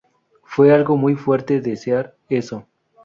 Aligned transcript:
Fue 0.41 0.73
algo 0.73 0.97
muy 0.97 1.13
fuerte 1.13 1.61
desear 1.61 2.15
eso. 2.27 2.65